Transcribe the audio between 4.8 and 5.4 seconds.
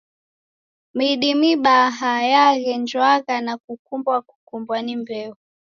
ni mbeo.